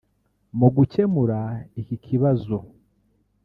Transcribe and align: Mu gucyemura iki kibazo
Mu 0.57 0.67
gucyemura 0.75 1.39
iki 1.81 1.95
kibazo 2.05 2.57